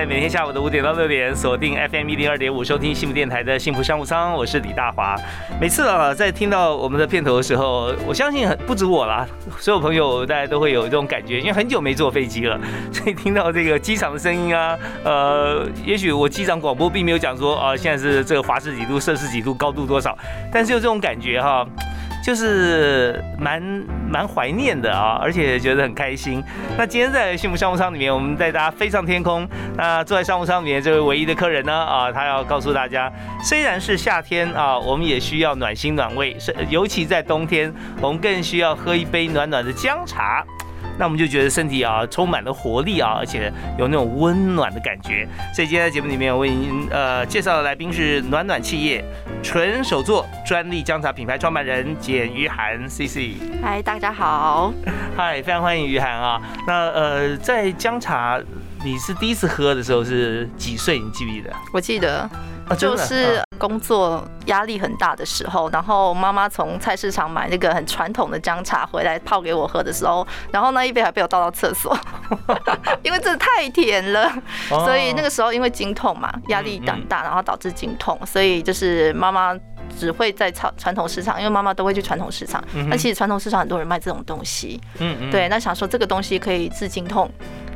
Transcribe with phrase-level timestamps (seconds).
[0.00, 5.14] 在每天下午的五点到六点，锁定 FM 一零二点五，收听幸福电台的幸福商务舱，我是李大华。
[5.60, 9.26] 每次啊，在听到我们的片头的时候，我相信很不止我啦，
[9.58, 12.58] 所有朋友大家都会有这种感觉，因为很久没坐飞机了，
[12.90, 14.74] 所以听到这个机场的声音啊，
[15.04, 20.16] 呃，也许我机场广播并没有讲说啊，现在是这个华氏几度、摄氏几度、高度多少，
[20.50, 21.66] 但是有这种感觉哈。
[22.22, 23.62] 就是蛮
[24.10, 26.42] 蛮怀念的啊，而且觉得很开心。
[26.76, 29.48] 那今天在幸福商务舱里面，我们带大家飞上天空。
[29.76, 33.10] 那坐在商务舱里面这位唯一的客人呢，啊，他要告诉大家，
[33.42, 40.44] 虽然是夏天啊，我们也需要暖心暖胃，是尤其在冬天，我们更需要喝一杯暖暖的姜茶。
[40.98, 45.26] 那我们就觉得身体啊充满了活力啊，而且有那种温暖的感觉。
[45.54, 49.02] 所以今天在节目里面，我为您呃介绍的来宾是暖暖企业
[49.42, 53.34] 纯手作专利姜茶品牌创办人简于涵 C C。
[53.62, 54.72] 嗨，大家好。
[55.16, 56.40] 嗨，非常欢迎于涵啊。
[56.66, 58.38] 那呃，在姜茶
[58.84, 60.98] 你是第一次喝的时候是几岁？
[60.98, 61.52] 你记不记得？
[61.72, 62.30] 我记得。
[62.78, 71.96] 就是工作压力很大的时候，然后妈妈从菜市场买那个很传统的姜茶回来泡给我喝的时候，然后那一杯还被我倒到厕所，
[73.04, 74.32] 因为真的太甜了。
[74.68, 79.54] 所以那个时候因为经痛嘛，压力很大，然后导致经痛，所以就是妈妈
[79.98, 82.64] 只会在传传统市场，因为妈妈都会去传统市场。
[82.88, 87.30] 那其实传统市场很多人卖这种东西，嗯嗯，对，那想说这个东西可以治经痛。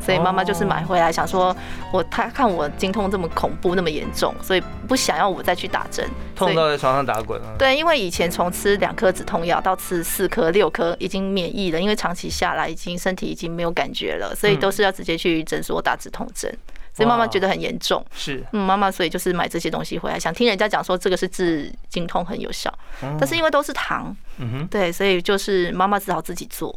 [0.05, 1.57] 所以妈妈就是买回来，想说
[1.93, 7.55] 我她看我经痛这么恐怖那么严重，所以不想要我再去打针，痛到在床上打滚啊。
[7.59, 16.55] 对，因为以前从吃两颗止痛药到吃四颗、六颗，已经免疫了，因为长期下来已经身体已经没有感觉了，所以都是要直接去诊所打止痛针。
[16.97, 22.73] 所以妈妈觉得很严重，是嗯，妈妈所以就是买这些东西回来，想听人家讲说这个是治经痛很有效，
[23.19, 26.73] 但是因为都是糖，嗯哼，对，所以就是妈妈只好自己做。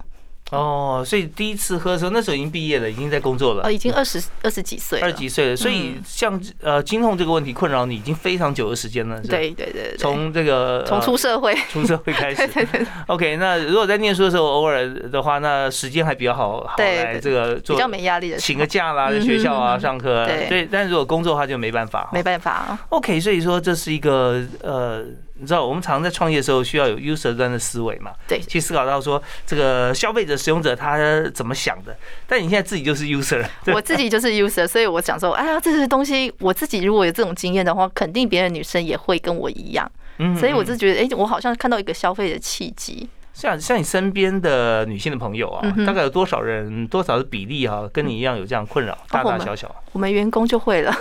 [0.52, 3.64] 哦，所以第一次喝的时候，那时候已经毕业了，已经在工作了。
[3.66, 5.56] 哦，已经二十二十几岁，二十几岁了。
[5.56, 9.20] 所以像呃，经痛这个问题困扰你已经非常久的时间了。
[9.22, 12.48] 对对对，从这个从出社会 出社会开始。
[12.48, 12.88] 对对对。
[13.08, 20.26] OK，那如果在念书的时候偶尔的话，那时间还比较好，好来这个做比较没压力的，请个假啦，在学校啊上课。
[20.48, 20.66] 对。
[20.72, 22.10] 但是如果工作的话就没办法。
[22.14, 22.78] 没办法。
[22.90, 25.04] OK，所以说这是一个呃。
[25.40, 28.12] 你知道我们常在创业的时候需要有 user 端的思维嘛？
[28.28, 30.98] 对，去思考到说这个消费者、使用者他
[31.34, 31.96] 怎么想的。
[32.26, 39.90] 但你现在自己就是 user， 我自己就是 user，所以我想说，哎呀，这些东西我自己如果有这种经验的话，肯定别的女生也会跟我一样。
[40.20, 43.08] 嗯，所以我就觉得，哎，我好像看到一个消费的契机。
[43.38, 49.74] 像像你身边的女性的朋友啊，大概有多少人、多少的比例啊，跟你一样有这样困扰，大大小小。
[49.92, 50.92] 我们员工就会了。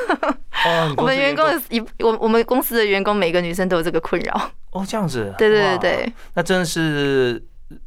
[0.66, 4.50] 哦， 我们员工一我我们公司的员工每个女生都有这个困扰。
[4.72, 5.34] 哦，这样子。
[5.38, 6.12] 对对对对。
[6.34, 7.42] 那真的是。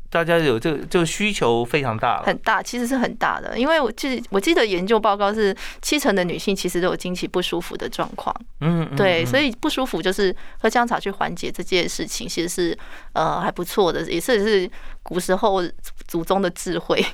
[0.09, 3.57] 大家有这个这个需求非常大，很大，其实是很大的。
[3.57, 8.35] 因为我记我记得研究报告是七成的女性其实都有经期不舒服的状况。
[8.61, 12.77] 嗯，对，所以不舒服就是喝姜茶去缓解这件事情，其实是
[13.13, 14.71] 呃还不错的，也是是
[15.03, 15.61] 古时候
[16.07, 17.05] 祖宗的智慧。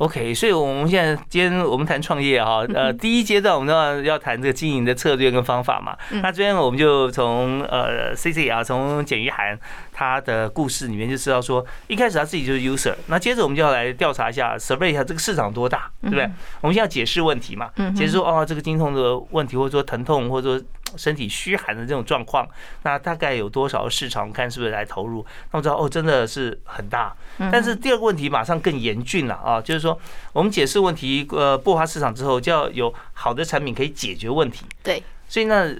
[0.00, 5.94] OK，所以我们现在今天我们谈创业哈，呃，第一阶段我们要要谈这个经营的策略跟方法嘛。
[6.22, 9.58] 那这边我们就从呃 C C 啊，从简于涵
[9.92, 16.30] 他的故事里面就知道说，一开始他自己就是 user，那接着我们就要来调查一下，survey 一下这个市场多大，对不对？
[16.62, 20.66] 我们现在解释问题嘛，解释说哦，这个经痛的问题，或者说疼痛，或者说。
[20.96, 22.48] 身体虚寒的这种状况，
[22.82, 24.32] 那大概有多少市场？
[24.32, 25.24] 看是不是来投入？
[25.50, 27.14] 那我知道哦，真的是很大。
[27.50, 29.98] 但是第二个问题马上更严峻了啊，就是说
[30.32, 34.64] 我们解释问题，呃，爆发市场之后，就要有好的产品可以解决问题。
[34.82, 35.74] 对，所以那。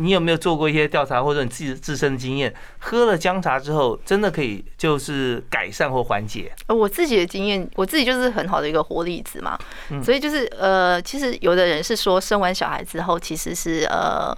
[0.00, 2.54] 你有没有做过一些调查，或者你自己自身的经验？
[2.78, 6.52] 喝了姜茶之后，真的可以就是改善或缓解？
[6.68, 9.58] 呃，我自己的经验，我自己就是很好的一个活例子嘛。
[10.02, 14.32] 所以就是呃，其实有的人是说生完小孩之后，其实是呃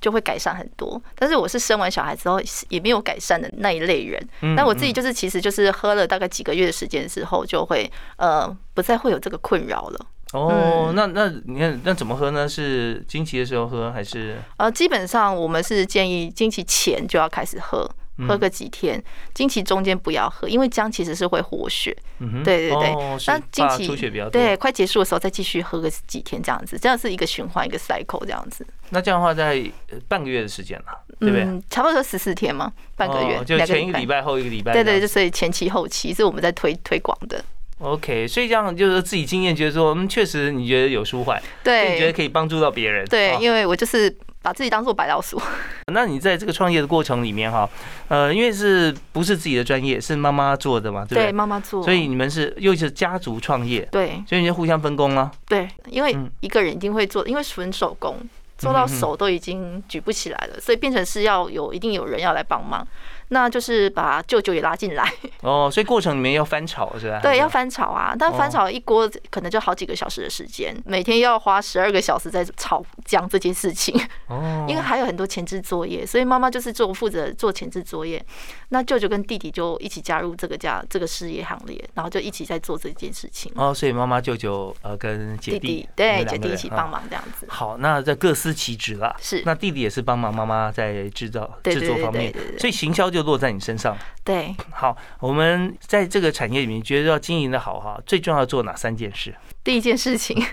[0.00, 1.00] 就会改善很多。
[1.14, 4.28] 但是我是生完小孩之后也没有改善的那一类人。
[4.54, 10.06] 那我自己就是其实就是喝了大概几个月的时间之后，就会呃不再会有这个困扰了。
[10.32, 12.48] 哦，那那你看那怎么喝呢？
[12.48, 14.36] 是经期的时候喝还是？
[14.56, 17.88] 呃，基本上我们是建议经期前就要开始喝，
[18.26, 19.02] 喝个几天，
[19.32, 21.96] 经期中间不要喝，因为姜其实是会活血。
[22.18, 22.94] 嗯对对对。
[23.28, 28.66] 那经期出血比较多对快结束的时候再继续喝个几天，这样子，这样是一个循环一个 cycle 这样子。
[28.90, 29.62] 那这样的话，在
[30.08, 30.86] 半个月的时间了，
[31.20, 31.62] 对不对？
[31.70, 34.72] 差不多十四天嘛，半个月，就前一个礼拜后一个礼拜。
[34.72, 37.42] 对对，就所以前期后期是我们在推推广的。
[37.78, 45.38] OK，所以这样就是自己经验，觉得说，嗯，确实你觉得有舒缓，对，你觉得可以帮助到别人，对，因为我就是把自己当做白老鼠。
[45.92, 47.68] 那你在这个创业的过程里面哈，
[48.08, 51.30] 呃，因为是不是自己的专业，是妈妈做的嘛，对不对？
[51.30, 55.30] 妈妈做，所以你们是又是家族创业，对，所以你就互相分工了。
[55.46, 58.16] 对，因为一个人一定会做，因为纯手工
[58.56, 62.86] 做到手都已经举不起来了，所以变成是要有一定有人要来帮忙。
[63.28, 65.12] 那就是把舅舅也拉进来
[65.42, 67.18] 哦，所以过程里面要翻炒是吧？
[67.20, 78.24] 对，要翻炒啊，但翻炒一锅可能就好几个小时的时间，每天要花十二个小时在炒姜这件事情哦，因为还有很多前置作业，所以妈妈就是做负责做前置作业，
[78.68, 87.44] 那舅舅跟弟弟就一起加入这个家这个事业行列，然后就一起在做这件事情哦，所以妈妈舅舅呃跟姐弟对姐弟一起帮忙这样子。
[87.48, 93.10] 好，那在各司其职了，是那弟弟也是帮忙妈妈在制造制作方面，所以行销。
[93.16, 93.96] 就落在你身上。
[94.22, 99.34] 对，好，我们在这个产业里面，觉得要经营的好哈，最重要做哪三件事？
[99.64, 100.44] 第一件事情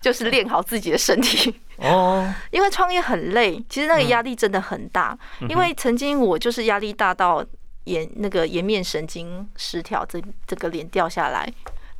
[0.00, 5.16] 就是练好自己的身体哦， 因为创业很累，其实那个压力真的很大。
[5.48, 7.44] 因为曾经我就是压力大到
[7.84, 11.48] 颜那个颜面神经失调，这这个脸掉下来，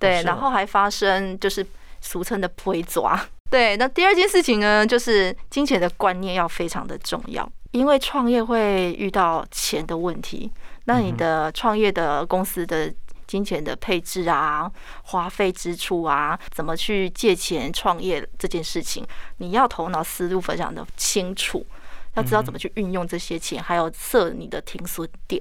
[0.00, 1.64] 对，然后还发生就是
[2.00, 3.18] 俗称的推抓。
[3.50, 7.50] 对，那第二件事情呢，就是金钱的观念要非常的重要。
[7.72, 10.50] 因为创业会遇到钱的问题，
[10.84, 12.92] 那你的创业的公司的
[13.26, 14.70] 金钱的配置啊、
[15.02, 19.06] 花费支出啊，怎么去借钱创业这件事情，
[19.36, 21.66] 你要头脑思路非常的清楚，
[22.14, 25.40] 要知道怎么去运用这些钱，还有设你的停损点。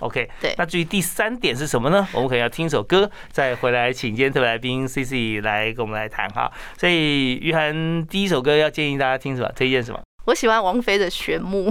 [0.00, 0.54] OK，对。
[0.58, 2.06] 那至于第三点是什么呢？
[2.12, 6.52] 我们可能要听首歌，再回来请今天特别来宾 CC 来跟我们来谈哈。
[6.76, 9.50] 所以于涵第一首歌要建议大家听什么？
[9.56, 10.02] 推荐什么？
[10.26, 11.70] 我喜欢王菲的《旋木》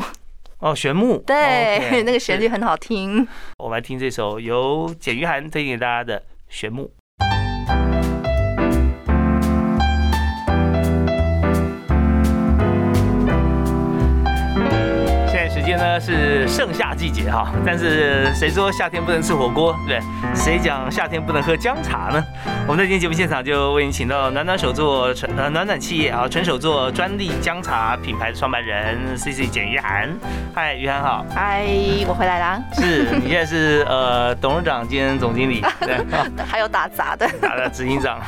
[0.60, 3.28] 哦，《旋木》对，那个旋律很好听。
[3.58, 6.20] 我们来听这首由简玉涵推荐给大家的
[6.50, 6.84] 《旋木》。
[15.74, 20.36] 时间呢是盛夏季节哈，但是谁说夏天不能吃火锅，对不对？
[20.36, 22.24] 谁讲夏天不能喝姜茶呢？
[22.68, 30.16] 我们在今天节目现场就为您请到暖暖手作纯呃暖暖企业啊纯手作专利姜茶品牌的创办人 C C 简于涵。
[30.54, 31.26] 嗨，于涵好。
[31.34, 31.66] 嗨，
[32.08, 32.62] 我回来啦。
[32.74, 35.98] 是你现在是呃董事长兼总经理，对，
[36.46, 38.20] 还有打杂的，打的执行长。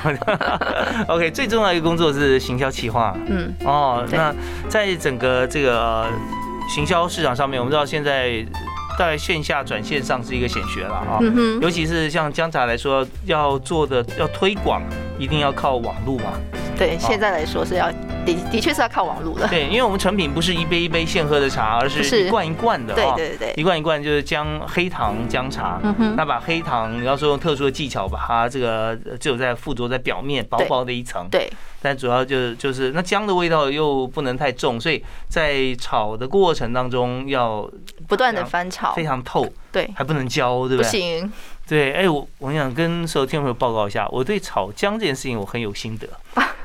[1.07, 3.15] OK，最重要一个工作是行销企划。
[3.27, 3.53] 嗯。
[3.63, 4.33] 哦，那
[4.67, 6.09] 在整个这个。
[6.67, 8.45] 行销市场上面，我们知道现在
[8.97, 11.19] 在线下转线上是一个显学了啊，
[11.61, 14.81] 尤其是像姜茶来说，要做的要推广，
[15.19, 16.33] 一定要靠网络嘛。
[16.77, 17.91] 对，现在来说是要
[18.25, 19.47] 的的确是要靠网络的。
[19.47, 22.93] 对，因为我们成品不是一杯一杯现喝的茶，而是一罐一罐的。
[22.93, 25.79] 对对对，一罐一罐就是姜黑糖姜茶。
[25.83, 26.15] 嗯哼。
[26.15, 31.27] 那把黑糖，你要说用特殊的技巧把它这个只有在附着在表面薄薄的一层。
[31.29, 31.49] 对。
[31.81, 37.69] 但主要就是就是那姜的味道又不能太重，所以在炒的过程当中要
[38.07, 39.47] 不断的翻炒，非常透。
[39.71, 39.87] 对。
[39.95, 40.85] 还不能焦，对不对？
[40.85, 41.31] 不行。
[41.67, 46.07] 对，哎，我我想跟所有听众朋友报告一下，我对炒姜这件事情我很有心得。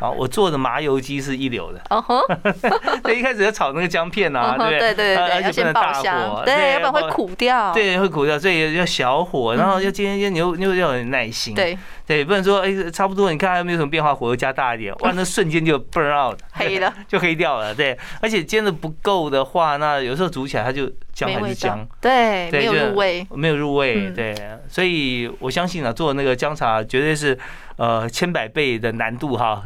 [0.00, 1.80] 啊，我做的麻油鸡是一流的。
[1.90, 2.22] 哦吼，
[3.04, 4.78] 对，一开始要炒那个姜片啊，对对？
[4.78, 7.70] 对对对，而且不能大火，对，要不然会苦掉。
[7.74, 11.54] 对，会苦掉，所以要小火，然后要煎煎，你又你又要有耐心。
[11.54, 17.74] 对对，不能说哎，差不多，你看还没有什么变化，火又加大一点，哇，那瞬间就 burn out，黑了，就黑掉了。
[17.74, 24.10] 对，而且煎的不够的话，那有时候煮起来它就姜还是姜，对，没有入味，没有入味。
[24.10, 24.34] 对，
[24.66, 27.38] 所以所以我相信啊，做那个姜茶绝对是。
[27.76, 29.64] 呃，千百倍的难度哈，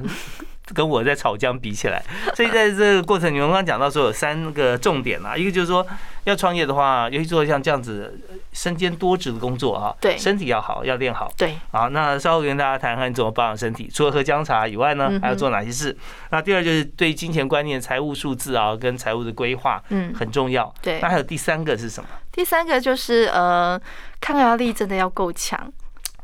[0.73, 2.03] 跟我在炒姜比起来，
[2.35, 5.87] 所以在这个过程，你们刚刚讲到说有三个重点啊， 一个就是说
[6.25, 8.19] 要创业的话，尤其做像这样子
[8.53, 15.95] 身兼多职的工作啊，对，身体要好，要练好，对，好，那稍后跟大家谈谈你怎么保养身体，除了喝姜茶以外呢，还要做哪些事？
[16.31, 20.99] 那第二就是对金钱观念、财务数字啊，跟财务的规划，嗯，很重要，对。
[21.01, 22.09] 那还有第三个是什么？
[22.33, 23.81] 第三个就是呃，
[24.21, 25.71] 抗压力真的要够强。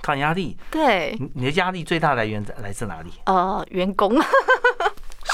[0.03, 3.11] 抗压力，对，你的压力最大来源来自哪里？
[3.27, 4.15] 呃，员工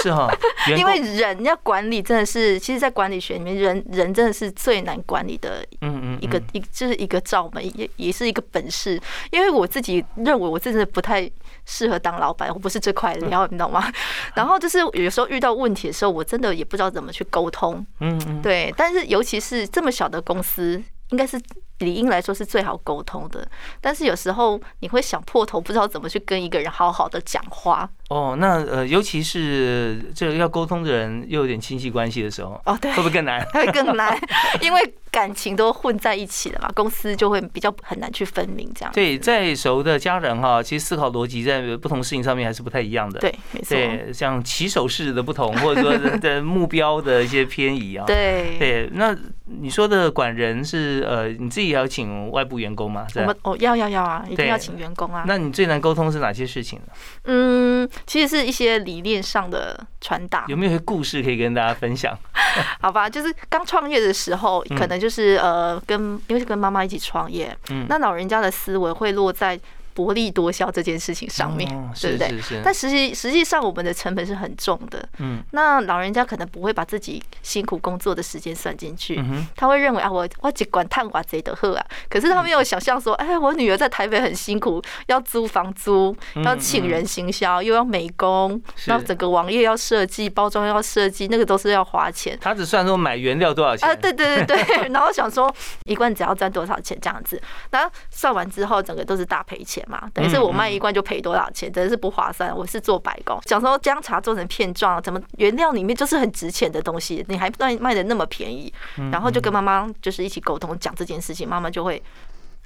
[0.02, 0.28] 是哈，
[0.76, 9.00] 因为人要管理真的是，其实，在管理学里面，人人真的是最难管理的，嗯嗯，一个一就是一个罩门，也也是一个本事。
[9.30, 11.30] 因为我自己认为，我真的不太
[11.64, 13.90] 适合当老板，我不是这块料，你懂吗？
[14.35, 18.75] 然后就是有时候遇到问题的时候，我真的也不知道怎么去沟通，嗯嗯，对。
[18.76, 20.82] 但是尤其是这么小的公司。
[21.11, 21.40] 应该是
[21.78, 23.47] 理应来说是最好沟通的，
[23.80, 27.88] 但是有时候你会想破头，不知道怎么去跟一个人好好的讲话。
[28.09, 33.45] 哦，那呃，尤其是这个要沟通的人又有点亲戚关系的时候，哦，对，会不会更难？
[33.52, 34.16] 会更难，
[34.61, 38.92] 因为感情都混在一起了嘛，公司就会比较很难去分明这样。
[38.95, 43.18] 对，再熟的家人哈，其实思考逻辑在不同事情上面还是不太一样的。
[43.18, 43.75] 对，没错。
[43.75, 48.04] 对，像起手式的不同，或者说的目标的一些偏移啊。
[48.09, 48.56] 对。
[48.61, 49.16] 对，那
[49.47, 53.06] 你说的管人是呃，你自己要请外部员工吗？
[53.16, 55.25] 我们哦，要要要啊，一定要请员工啊。
[55.26, 56.92] 那你最难沟通是哪些事情呢？
[57.25, 58.76] 嗯，其实是一些。
[58.87, 62.16] 理念上的传达，有没有些故事可以跟大家分享？
[62.80, 69.58] 好吧，就是刚创业的时候，可能就是呃，跟因为是跟妈妈一起创业，嗯，那老人家的思维会落在。
[69.97, 71.67] 薄利多销这件事情上面，
[71.99, 72.61] 对不对？
[72.62, 75.09] 但实际实际上我们的成本是很重的。
[75.19, 79.19] 嗯，那老人家可能不会把自己辛苦工作的时间算进去，
[79.57, 81.87] 他会认为啊，我我只管探瓦贼的喝啊。
[82.11, 92.38] 可是他没有想象说，哎，我女儿在台北很辛苦，要租房租，要请人行销，又要美工，然后整个网页要设计，包装要设计，那个都是要花钱。
[92.38, 93.95] 他只算说买原料多少钱啊？
[93.95, 95.50] 对对对对， 然后想说
[95.85, 99.86] 一罐只要赚多少钱这样子，然后算完之后，整个都是大赔钱。
[99.87, 102.55] 嘛，等于是我卖一罐就赔多少钱，真的是不划算。
[102.57, 108.73] 我是做白工，想说姜茶做成片状，怎么原料里面就是很值钱的东西，你还卖卖的那么便宜？
[109.11, 112.02] 然后就跟妈妈就是一起沟通讲这件事情，妈妈就会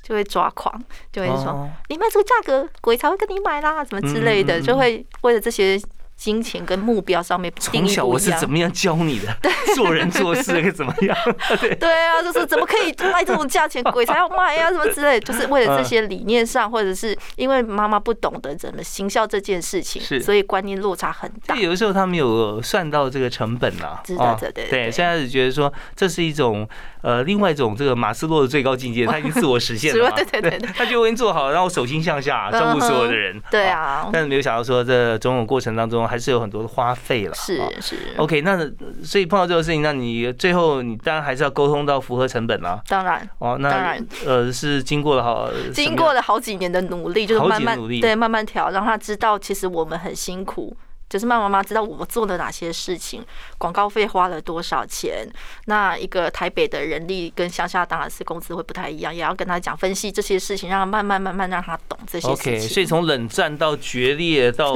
[0.03, 5.81] 就会抓狂，就会说你卖这个价格，鬼才会跟你买啦，什么之类的，就会为了这些。
[6.21, 9.35] 金钱跟目标上面从小我是怎么样教你的？
[9.75, 11.17] 做人做事该怎么样？
[11.81, 21.57] 对啊，就是怎么可以卖这种价钱，鬼才要卖啊，什么之类，就是为了这些理念上，或者是因为妈妈不懂得怎么行销这件事情，是所以观念落差很大。
[21.57, 24.91] 有的时候他没有算到这个成本啊，知道的对对。
[24.91, 26.69] 现在是觉得说这是一种
[27.01, 33.41] 呃另外一种这个马斯洛的最高境界，他已经自我实现了， 对对对，他就已经做好，然后手心向下照顾所有的人。
[33.51, 36.10] 对啊，但是没有想到说这种种过程当中。
[36.11, 37.97] 还是有很多的花费了，是是。
[38.17, 38.69] OK，那
[39.05, 42.83] 所以碰到这个事情，那你最后你当然还是要沟通到符合成本啦。
[42.89, 50.77] 当然哦，那当然呃是经过了好经过了好几年的努力，就是慢慢对慢慢调，让他知道其实我们很辛苦。
[51.11, 53.23] 就是妈妈妈知道我做了哪些事情，
[53.59, 55.29] 广告费花了多少钱。
[55.67, 62.53] 那一个台北的人力跟乡下当然是工资会不太一样，也要跟他讲分析这些事情，让他慢慢慢慢让他懂这些事情。
[62.55, 64.75] OK，所以从冷战到决裂到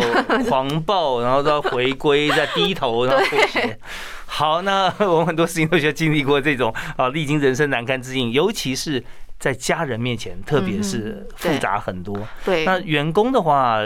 [0.48, 3.78] 狂暴，然后到回归再低头，然后妥协。
[4.26, 9.04] 好，那我们很多事情都需要经历过这种啊，历经人生难堪之境，尤其是。
[9.44, 12.16] 在家人面前，特别是复杂很多。
[12.46, 13.76] 对，那员工的话，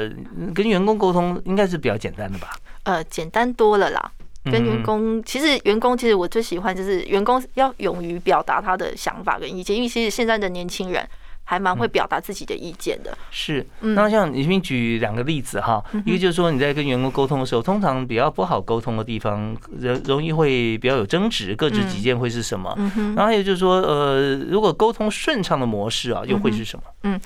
[0.54, 2.54] 跟员工沟通应该是比较简单的吧？
[2.84, 4.12] 呃，简单多了啦。
[4.44, 11.04] 跟员工，其实员工，其实我最喜欢就是员工要勇于表达他的想法跟意见，因为其实现在的年轻人。
[11.50, 13.16] 还蛮会表达自己的意见的。
[13.30, 22.76] 是，那像你先举两个例子哈，一个就是说你在跟员工沟通的时候，通常比较不好沟通的地方，容容易会比较有争执，各执己见会是什么？
[23.16, 26.82] 然后还有就是说，呃，如果沟通顺畅的模式啊，又会是什么？
[27.04, 27.18] 嗯，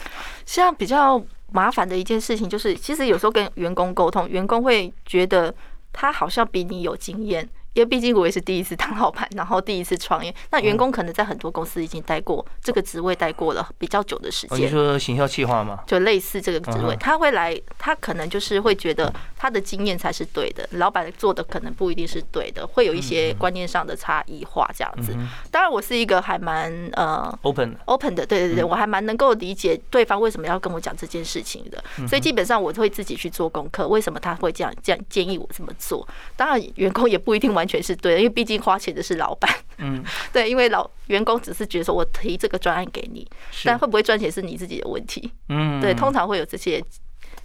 [0.47, 5.53] 像比较麻烦的一件事情就是，其实有时候跟员工沟通，员工会觉得
[5.93, 7.49] 他好像比你有经验。
[7.75, 10.35] 因为毕竟我也是第一次当老板，然后第一次创业。
[10.51, 14.61] 那员工可能在很多公司已经待过这个职位，待过了比较久的时间。
[14.61, 15.81] 你说行销企划吗？
[15.87, 25.17] 就类似这个职位，他会来，他可能就是会觉得他的经验才是对的，老板做的可能不一定是对的，会有一些观念上的差异化这样子。
[25.51, 31.83] 当然，我是一个还蛮呃 open open 的，对对对，我还蛮能够理解对方为什么要跟我讲这件事情的。
[32.07, 36.07] 所以基本上我会自己去做功课，为什么他会这样这样建议我这么做？
[36.37, 37.62] 当然，员工也不一定完。
[37.63, 39.49] 完全是对的，因为毕竟花钱的是老板。
[39.79, 40.03] 嗯，
[40.33, 43.25] 对，因为老员工只是觉得说我提这个专案给你，
[43.65, 45.31] 但会不会赚钱是你自己的问题。
[45.49, 46.83] 嗯，对，通常会有这些。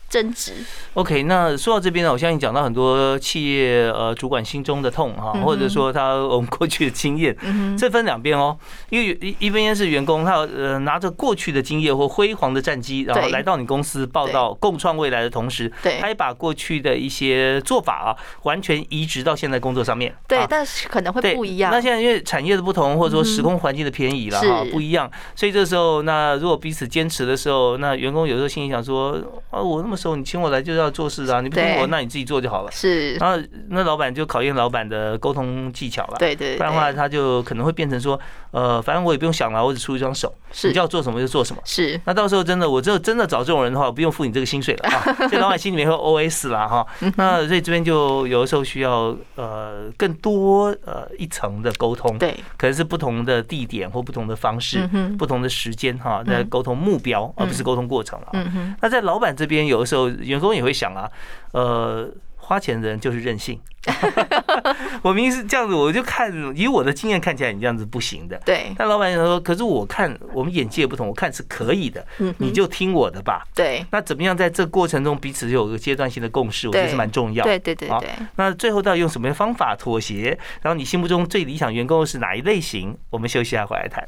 [0.10, 0.54] 增值。
[0.94, 7.36] OK，那说到这边呢，我相信讲到很多企业呃主管心中的痛哈，或者说他我们过去的经验，
[7.78, 8.58] 这分两边哦。
[8.90, 20.16] 因为一一边是员工，他呃拿着过去的经验或辉煌的战绩，然后来到你公司报道，共创未来的同时，对，他也把过去的一些做法啊，完全移植到现在工作上面。
[20.28, 21.70] 对，但是可能会不一样。
[21.72, 29.12] 那现在因为产业的不同，或者说时空环境的偏移了哈，不一样，所以这时候那如果彼此坚持的时候，那员工有时候心里想说
[29.52, 29.97] 啊，我那么。
[29.98, 32.72] 熟，你请我来就是要做事啊，你不请我，那你自己做就好了。
[32.72, 36.16] 是，然后那老板就考验老板的沟通技巧了。
[36.20, 38.20] 对对，不然的话他就可能会变成说，
[38.52, 41.62] 呃，反正我也不用想了，我只出一双手，你要做什么就做什么。
[41.66, 45.28] 是，那到时候真的，我只有真的找这种人的话，我不用付你这个薪水了啊。
[45.30, 46.86] 这老板心里面会 OS 了哈。
[47.16, 54.88] 那所以这边就有的时候需要呃更多呃一层的沟通，对，可能是不同的地点或不同的方式，
[55.18, 58.28] 不同的时间哈，在沟通目标，而不是沟通过程了。
[58.34, 58.76] 嗯哼。
[58.82, 61.10] 那在老板这边，有的时候员工也会想啊，
[61.54, 62.14] 呃。
[62.40, 63.60] 花钱的人就是任性，
[65.04, 68.42] 我明明是这样子，我就看以我的经验看起来你这样子不行的。
[68.46, 73.44] 对，但老板说，可是我看我们眼界不同，我看是可以的，嗯你就听我的吧。
[73.54, 77.44] 对，那怎么样在这过程中彼此有个阶段性的共识，我觉得是蛮重要。
[77.44, 78.10] 对对对对。
[78.38, 80.40] 那最后到底用什么方法妥协？
[80.62, 82.98] 然后你心目中最理想员工是哪一类型？
[83.10, 84.08] 我们休息一下回来谈。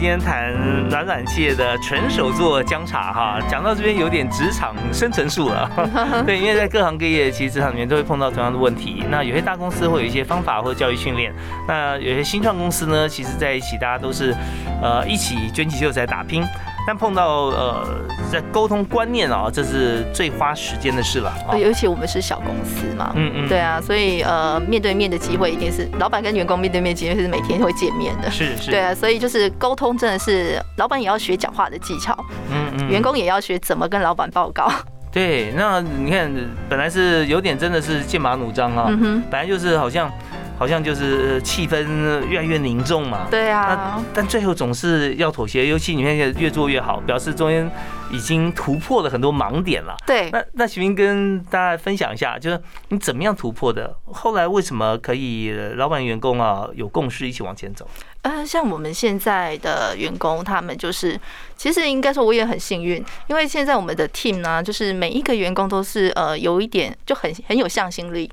[0.00, 0.54] 今天谈
[0.88, 5.68] 暖暖企业的纯手做姜茶哈，讲到这边有点职场生存术了。
[6.24, 9.02] 对，因为在各行各业，其实职场里面都会碰到同样的问题。
[9.10, 11.32] 那有些大公司会有一些方法或教育训练，
[11.66, 14.32] 那有些新创公司呢，其实在一起大家都是
[14.80, 16.44] 呃一起卷起袖子来打拼。
[16.88, 17.86] 但碰到呃，
[18.32, 21.30] 在沟通观念啊，这是最花时间的事了。
[21.62, 28.30] 尤其我们是小公司嘛，嗯嗯，对啊，所以呃，面对面的机会一定是老板跟员工面对面机会是每天会见面的。
[28.30, 28.70] 是是。
[28.70, 32.16] 对啊，所以就是沟通真的是老板也要学讲话的技巧，
[32.50, 34.72] 嗯嗯，员工也要学怎么跟老板报告。
[35.12, 36.32] 对，那你看，
[36.70, 40.10] 本来是有点真的是剑拔弩张啊，嗯本来就是好像。
[40.58, 43.28] 好像就是气氛越来越凝重嘛。
[43.30, 44.04] 对啊。
[44.12, 47.70] 但最后总是要妥协，尤其你看越做越好，表示中间
[48.10, 49.96] 已经突破了很多盲点了。
[50.06, 50.30] 对。
[50.30, 53.96] 那那徐明跟大家分享一下，就是你怎么样突破的？
[54.06, 57.88] 后来为什么可以老板员工啊有共识一起往前走？
[58.22, 61.18] 呃，像我们现在的员工，他们就是
[61.56, 68.28] 其实应该说我也很幸运，因为现在我们的 team 呢，就是每一个员工都是呃有一点就很很有向心力。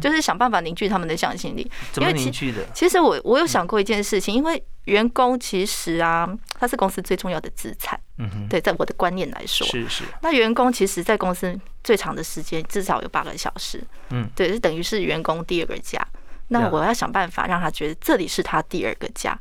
[0.00, 1.70] 就是想办法凝聚他们的向心力。
[1.92, 2.64] 怎么凝聚的？
[2.72, 7.98] 其实我我有想过一件事情，因为员工其实啊，他是公司最重要的资产。
[8.18, 8.48] 嗯哼。
[8.48, 10.04] 对，在我的观念来说，是是。
[10.22, 13.82] 那员工其实，在公司最长的时间至少有八个小时。
[14.10, 14.28] 嗯。
[14.34, 16.06] 对，是等于是员工第二个家。
[16.48, 19.38] 那我要想办法让他觉得这里是他第二个家。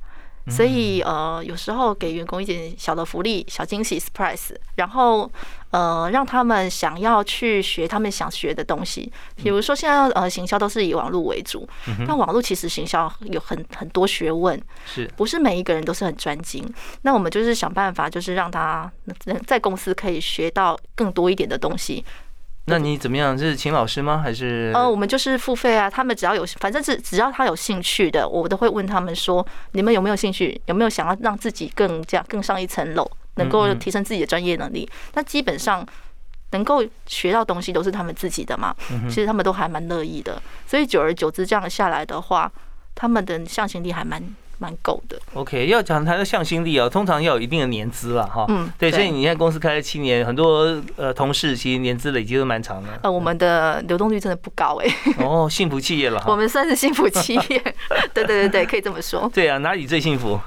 [0.49, 5.31] 所以呃，有时候给员工一点小的福利、小惊喜 （surprise），然后
[5.71, 9.11] 呃，让他们想要去学他们想学的东西。
[9.35, 11.67] 比如说现在呃，行销都是以网络为主，
[12.07, 16.63] 那网络其实行销有很很多学问，是不是每一个人都是很专精？
[17.03, 18.91] 那我们就是想办法，就是让他
[19.47, 22.03] 在公司可以学到更多一点的东西。
[22.65, 23.37] 那你怎么样？
[23.37, 24.21] 是请老师吗？
[24.23, 24.71] 还是？
[24.73, 25.89] 呃，我们就是付费啊。
[25.89, 30.59] 他们只要有，反正是只要他有兴趣的，我都会问他们说：你们有没有兴趣？
[30.67, 34.89] 有没有想要让自己更加更上一层楼，能够提升自己的专业能力？
[35.13, 35.85] 那基本上
[36.51, 38.73] 能够学到东西都是他们自己的嘛。
[39.09, 40.41] 其实他们都还蛮乐意的。
[40.65, 42.49] 所以久而久之这样下来的话，
[42.95, 44.23] 他们的向心力还蛮。
[44.57, 45.19] 蛮够的。
[45.33, 48.45] OK，要讲他的向心力啊，通常要有一定的年资了哈。
[48.49, 52.89] 嗯，对，所以你看公司开了七年，很多呃同事其实年资累积都蛮长的。
[53.03, 54.87] 呃，我们的流动率真的不高哎。
[55.19, 56.23] 哦，幸福企业了。
[56.27, 57.75] 我们算是幸福企业。
[58.13, 59.29] 对对对对，可以这么说。
[59.33, 60.39] 对啊，哪里最幸福？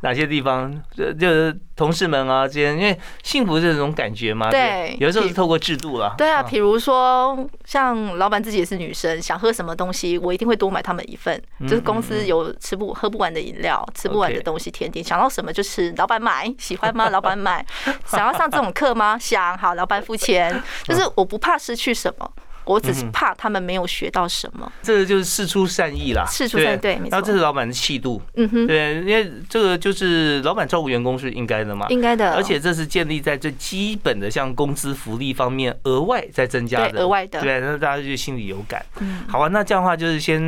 [0.00, 4.50] 哪些地方就就是同事们啊之间，因为幸福这种感觉嘛。
[4.50, 6.14] 对，有的时候是透过制度了。
[6.16, 11.40] 对啊，比如说像老板自己也是女生，想喝什么东西，我一定会多买他们一份。
[11.62, 15.92] 就是公司有吃不喝不完的饮料，吃不完的东西甜点，想到什么就吃。
[15.96, 17.08] 老板买，喜欢吗？
[17.10, 17.64] 老板买，
[18.06, 19.18] 想要上这种课吗？
[19.18, 20.62] 想，好，老板付钱。
[20.84, 22.30] 就是我不怕失去什么。
[22.68, 40.38] 我只是怕他们没有学到什么，这个就是事出善意啦，事出善对，然后这是老板的气度，嗯哼，对，因为这个就是老板照顾员工是应该的嘛，应该的，而且这是建立在最基本的像工资福利方面额外再增加的，额外的，对，那大家就心里有感，嗯，好啊，那这样的话就是先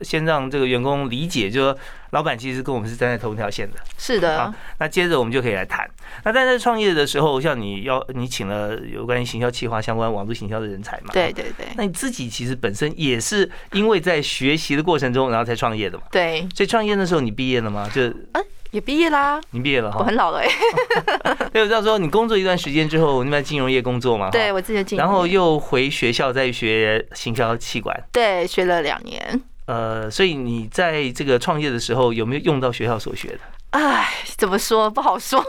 [0.00, 1.76] 先让这个员工理解，就说。
[2.16, 4.38] 老板其实跟我们是站在同一条线的，是的。
[4.38, 5.86] 好，那接着我们就可以来谈。
[6.24, 11.10] 那在这创业的时候，像你要你请了有关于行销企划相关网络行销的人才嘛？
[11.12, 11.66] 对对对。
[11.76, 16.04] 那你自己其实本身也是因为在学习的过程中，然后才创业的嘛？
[16.10, 16.48] 对。
[16.54, 17.86] 所以创业的时候你毕业了吗？
[17.94, 19.38] 就嗯，也毕业啦。
[19.50, 19.98] 你毕业了哈？
[19.98, 20.48] 我很老了哎。
[21.52, 24.30] 对，我知道说你工作一段时间之后，你在金融业工作嘛？
[24.30, 24.98] 对，我自己进。
[24.98, 27.94] 然后又回学校再学行销气管。
[28.10, 29.38] 对，学了两年。
[29.66, 33.38] 呃，所以你在这个创业的时候有没有用到学校所学的？
[33.70, 35.44] 哎，怎么说不好说。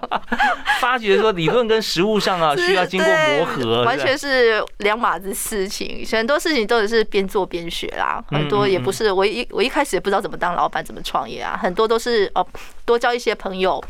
[0.80, 6.06] 发觉说理论跟实物上啊，需要经过磨合，完全是两码子事情。
[6.12, 12.46] 很多事情都是边做边学啦，很多也不是我一我一开始也不知道怎么当老板，怎么创业啊，很多都是哦，
[12.84, 13.82] 多交一些朋友。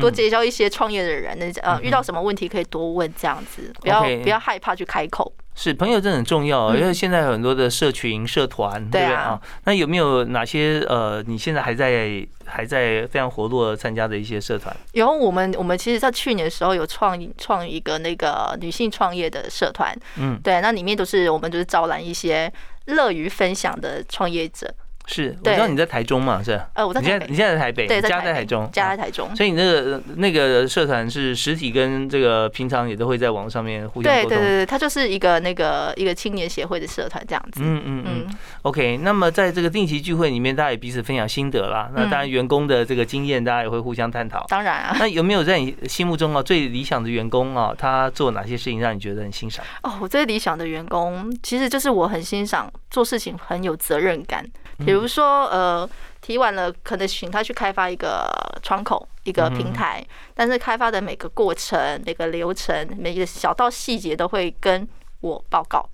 [0.00, 5.32] 多结交一些创业的人，那呃，遇到什么问题可以多问，这样子不要不要害怕去开口。
[5.60, 9.40] 是朋友真的很重要，因为现在很多的社群社团，对不对啊？
[9.64, 14.74] 那有没有哪些呃，你现在还在还在非常活络参加的一些社团？
[14.92, 22.52] 有，我们我们其实，在去年的时候有创创一个那个女性创业的社团，嗯，对，那里面都是我们就是招揽一些
[22.84, 24.72] 乐于分享的创业者。
[25.08, 26.60] 是，我知道你在台中嘛，是？
[26.74, 27.00] 呃，我在。
[27.00, 29.34] 你现在你现在在台北，对，家在台中，家在台中。
[29.34, 34.28] 所以你那个那个社团是实体跟这个平常也都会在网上面互相沟通。
[34.28, 37.62] 对对对对，它就是一个那个一个青年协会的社团这样子。
[37.64, 38.26] 嗯嗯嗯。
[38.62, 41.90] OK，那么在这个定期聚会里面，大家也彼此分享心得啦。
[41.94, 44.44] 那当然，员工的这个经验，大家也会互相探讨。
[44.48, 44.96] 当然啊。
[44.98, 49.64] 那有没有在你心目中啊最理想的员工啊，他做哪些事情让你觉得很欣赏？
[49.82, 54.44] 哦，我最理想的员工，其实就是我很欣赏做事情很有责任感。
[54.84, 55.88] 比如说，呃，
[56.20, 58.26] 提完了，可能请他去开发一个
[58.62, 64.88] 窗口、一个平台，但是开发的每个过程、每个流程、每个小到细节都会跟
[65.20, 65.88] 我报告。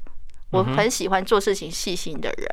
[0.50, 2.48] 我很喜欢做事情细心的人。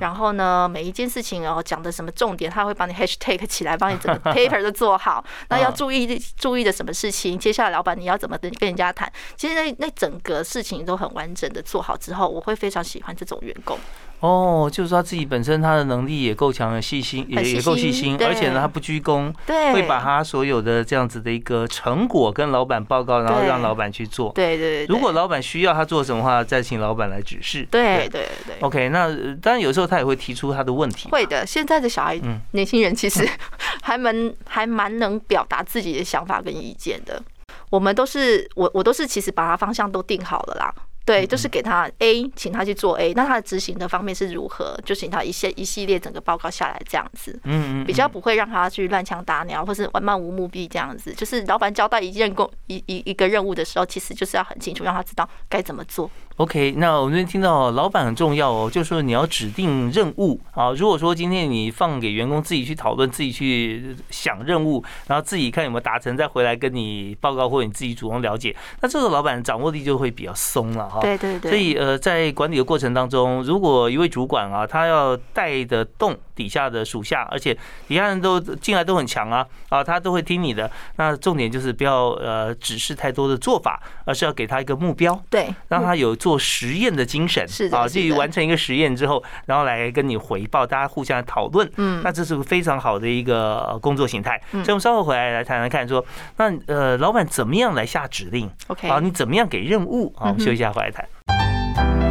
[0.00, 5.24] 然后呢，每一件事情然后讲的什么重点，他会帮你 hashtag 起来，帮你整个 paper 都做好。
[5.48, 7.38] 那要注意注意的什么事情？
[7.38, 9.10] 接下来老板你要怎么跟跟人家谈？
[9.36, 13.78] 其实那那整个事情都很完整的做好之后，我会非常喜欢这种员工。
[14.20, 24.32] 哦，就是他自己本身他的能力也够强，细心也也够细心，而且呢他不鞠躬，对，会把他所有的这样子的一个成果跟老板报告，然后让老板去做。
[24.32, 24.86] 对对对。
[24.86, 27.66] 如果老板需要他做什么话，再请老板来指示。
[27.70, 28.56] 对对对。
[28.60, 29.06] OK，那
[29.40, 31.08] 当然有时候他也会提出他的问题。
[31.10, 33.24] 会的，现在的小孩、年轻人其实
[33.82, 37.22] 还蛮还蛮能表达自己的想法跟意见的。
[37.70, 40.74] 我们都是我我都是其实把他方向都定好了啦。
[41.08, 44.78] 对，就是给他 A，请他去做 A，那他的执行的方面是如何？
[44.84, 51.14] 就请他一些一系列整个报告下来这样子，嗯嗯，比较不会让他去乱枪打鸟，或是漫无目的这样子。
[51.14, 56.10] 就是老板交代一件工一一一个任务的时候，其实就是要很清楚，让他知道该怎么做。
[56.38, 60.70] OK，那我们这边听到老板很重要哦，就是说你要指定任务啊。
[60.70, 71.00] 如果说今天你放给员工自己去讨论，自己去想任务，然后自己看有没有达成，再回来跟你报告，或者你自己主动了解，那这个老板掌握力就会比较松了哈。
[71.00, 71.50] 对对对。
[71.50, 77.52] 所以呃，在管理的过程当中，如果一位主管啊，他要带得动底下的属下，而且
[77.88, 80.70] 底下人都进来都很强啊啊，他都会听你的。
[80.94, 86.14] 那重点就是不要呃指示太多的做法，而是要给他一个目标，对，让他有。
[86.27, 94.40] 做实验的精神是啊，至于完成一个实验之后，然后来跟你回报，大家互相讨论，嗯，那这是个非常好的一个工作形态。
[94.50, 96.04] 所以我们稍后回来来谈谈看，说
[96.38, 100.12] 那呃，老板怎么样来下指令？OK，好，你怎么样给任务？
[100.16, 102.07] 好，我们休息一下，回来谈。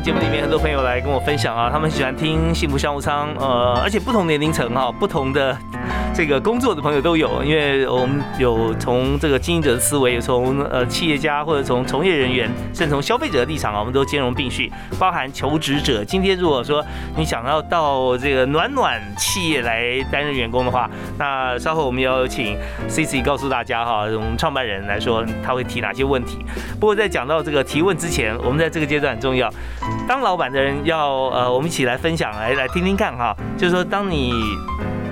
[0.00, 5.54] 节目里面，很多朋友来跟我分享啊，他们喜欢听幸福商务舱，呃，而且不同年龄层哈，不同的
[6.14, 16.02] 这个工作的朋友都有，因为我们有从这个经营者的思维，有从呃企业家或者从从业人员，甚至从消费者的立场啊，我们都兼容并蓄，包含求职者。
[16.02, 16.82] 今天如果说
[17.16, 22.56] 你想要到这个暖暖企业来担任员工的话，那稍后我们要请
[22.88, 26.38] C C 告诉大家哈，我们创办人来说他会提哪些问题。
[26.80, 29.52] 不过在讲到这个提问之前，我们在这个阶段很重要。
[30.08, 33.36] 当老板的人要呃，我们一起来分享，来来听听看哈。
[33.56, 34.32] 就是说，当你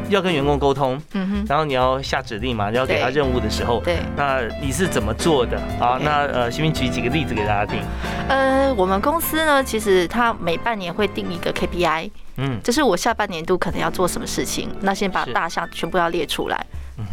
[0.08, 5.98] 要跟员工沟通，嗯哼，然后你要下指令嘛，你要给他任务的时候，对，那你是怎么做的啊？
[6.02, 7.80] 那呃，先举几个例子给大家听。
[8.28, 16.66] 呃，我们公司呢，其实它每半年会定一个 KPI，嗯，就是我下半年度可能要做什么事情，那先把大项全部要列出来。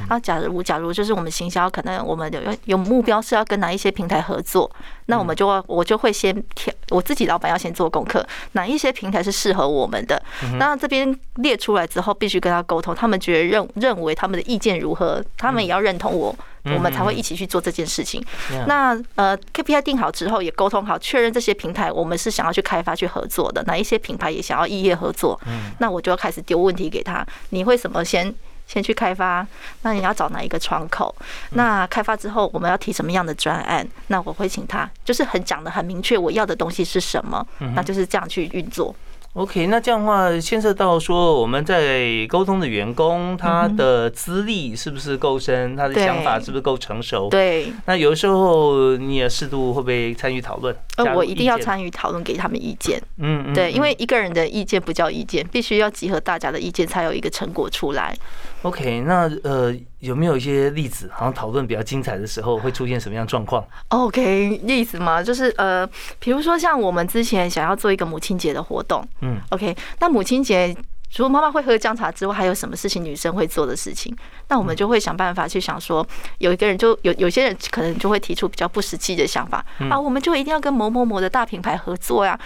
[0.09, 4.69] 啊，假如假如就是我们行销，可能我们有有目标是要跟哪一些平台合作，
[5.05, 10.19] 那我们就我就会先挑我自己老板要先做功课，哪一些平台是适合我们的。
[10.57, 16.35] 那这边列出来之后，必须跟他沟通，他们觉得认认为他们的意见如何，他们也要认同我，
[16.65, 18.23] 我们才会一起去做这件事情。
[18.67, 25.39] 那呃，KPI 定好之后，也沟通好，确认这些平台我们是想要去开发去合作的，哪一些品牌也想要异业合作，
[25.80, 28.34] 那我就要开始丢问题给他，你会什么先？
[28.67, 29.45] 先去开发，
[29.84, 31.15] 那你要找哪一个窗口？
[31.51, 33.88] 那开发之后，我们要提什么样的专案？
[34.08, 37.45] 那我会请他，就是很讲的很明确，我要的东西是什么？
[37.75, 38.95] 那就是这样去运作。
[39.36, 47.28] OK，那这样的话牵涉到说我们在沟通的员工，他的资历是不是够深，他的想法是不是够成熟？
[47.30, 47.67] 对。
[47.86, 50.74] 那有时候你也适度会不会参与讨论？
[50.95, 52.98] 呃，我一定要参与讨论，给他们意见。
[53.17, 58.15] 嗯嗯，对，因为一个人的意见不叫意见，必须要集合大家的意见，才有一个成果出来。
[58.61, 65.87] OK，那呃有没有一些例子，好像讨论比较精彩的时候会出现什么样状况？OK，例子嘛，就是呃，
[66.19, 69.07] 比如说像我们之前想要做一个母亲节的活动。
[69.21, 70.75] 嗯，OK，那母亲节
[71.15, 74.13] 除了妈妈会喝姜茶之外，还有什么事情女生会做的事情？
[74.49, 76.06] 那我们就会想办法去想说，
[76.39, 82.38] 有一个人就有有些人可能就会提出比较不实际的想法啊，我们就一定要跟某某某的大品牌合作呀，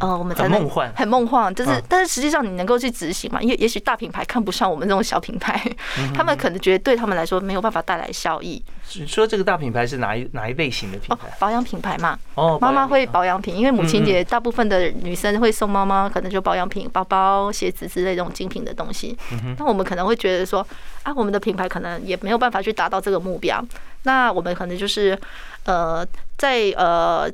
[0.00, 3.40] 呃，我们才能很梦幻，很梦幻，就是但是实际上你能够去执行嘛？
[3.40, 5.62] 因为也许大品牌看不上我们这种小品牌，
[6.12, 8.60] 他们可能觉得对他们来说没有办法带来效益。
[9.06, 11.28] 说这个大品牌是哪一哪一类型的品牌？
[11.38, 12.18] 保养品牌嘛。
[12.34, 19.16] 哦，妈妈会保养品，因为母亲节大部分的女生会送妈妈可能就保养品、包包、鞋子之类这种精品的东西。
[19.58, 20.66] 那我们可能会觉得说。
[21.06, 23.64] 啊，我们的品牌可能也没有办法去达到这个目标，
[24.02, 25.16] 那我们可能就是，
[25.62, 26.04] 呃，
[26.36, 27.30] 在呃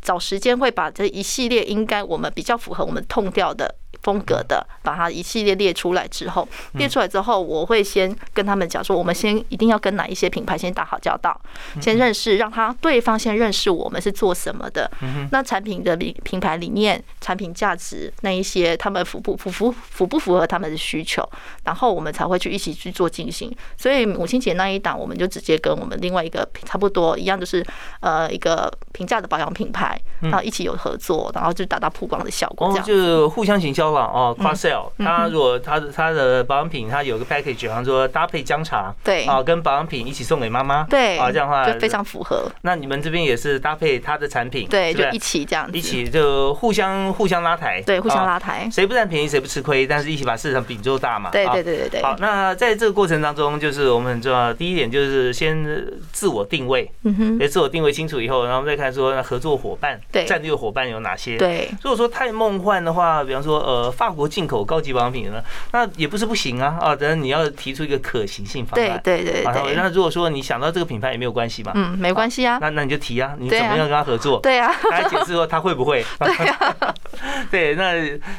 [0.00, 3.74] 找时间会把这一系列应该我们比较符合我们痛调的。
[4.02, 11.38] 风格的，把它一系列列出来之后，列出来之后，我会先跟他们讲说，我们先一定要跟哪一些品牌先打好交道，
[11.80, 14.90] 先认识，让他对方先认识我们是做什么的。
[15.32, 21.28] 那产品的品品牌理念、产品价值那一些，他们符不符符符不符合他们的需求，
[21.64, 23.54] 然后我们才会去一起去做进行。
[23.76, 27.64] 所以母亲节那一档，我们就直接跟我们另外一个差不多一样，就是
[28.00, 33.87] 呃一个平价的保养品牌，然后一起有合作，然后就达到曝光的效果，这样就互相行销。
[33.96, 42.50] 哦，cross sell，他如果他的他的保养品，他有个 package，比方说搭配姜茶，对，啊，跟保养品一起送给妈妈，对，啊，这样的话就非常符合。
[42.62, 51.30] 那你们这边也是搭配他的产品，对，就一起这样，一起就互相互相拉抬，对，互相拉抬，谁不占便宜谁不吃亏，但是一起把市场饼做大嘛。
[51.30, 52.02] 对对对对对。
[52.02, 55.64] 好，那在这个过程当中，就是我们很重要，第一点就是先
[56.12, 61.36] 自我定位，嗯哼，自我定位清楚以后，然后再看说合作伙伴，对，战略伙伴有哪些？
[61.36, 64.58] 对，如果说太梦幻的话，比方说呃，法国进口。
[64.68, 65.42] 高级保养品呢？
[65.72, 66.94] 那也不是不行啊啊！
[66.94, 69.00] 等你要提出一个可行性方案。
[69.02, 69.74] 对对对对。
[69.74, 71.72] 那如果说你想到这个品牌也没有关系嘛？
[71.74, 72.58] 嗯，没关系啊。
[72.60, 74.40] 那那你就提啊，你怎么样跟他合作？
[74.40, 74.74] 对啊。
[74.90, 76.04] 来解释说他会不会？
[76.18, 76.76] 对啊。
[77.50, 77.94] 对，那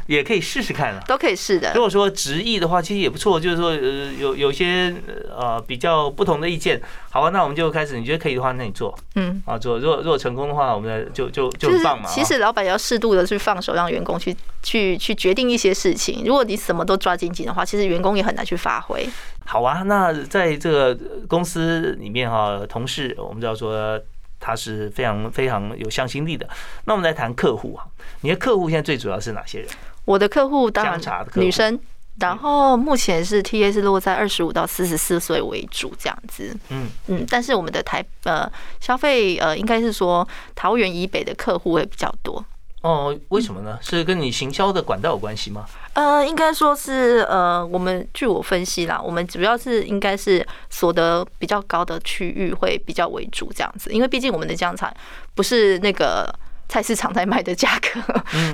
[0.05, 1.01] 也可以试试看啊。
[1.07, 1.71] 都可以试的。
[1.73, 3.39] 如果说直译的话，其实也不错。
[3.39, 4.93] 就是说，呃，有有些
[5.35, 6.79] 呃比较不同的意见。
[7.11, 7.97] 好啊，那我们就开始。
[7.97, 8.97] 你觉得可以的话，那你做。
[9.15, 9.41] 嗯。
[9.45, 9.79] 啊，做。
[9.79, 12.07] 如果如果成功的话，我们就就就放嘛。
[12.07, 16.23] 其实老板要适度的去放手，让员工去去去决定一些事情。
[16.23, 19.07] 如果你什么都抓紧紧的话，其实员工也很难去发挥。
[19.45, 23.99] 好啊，那在这个公司里面哈，同事我们知道说
[24.39, 26.47] 他是非常非常有向心力的。
[26.85, 27.83] 那我们来谈客户啊，
[28.21, 29.67] 你的客户现在最主要是哪些人？
[30.05, 30.99] 我的客户当然
[31.35, 31.79] 女生，
[32.19, 36.55] 然后目前是 T A 是落在二十五到四十四岁为主这样子。
[36.69, 42.43] 嗯嗯，但是我们的台呃消费呃应该是说桃园以北的客户会比较多。
[42.81, 43.77] 哦，为什么呢？
[43.81, 45.65] 是跟你行销的管道有关系吗？
[45.91, 54.93] 呃，应该说是呃，我们据我分析啦，我们主要是应该是所得比较高的区域会比较为主这样子，因为毕竟我们的姜茶
[55.35, 56.33] 不是那个
[56.69, 57.99] 菜市场在卖的价格，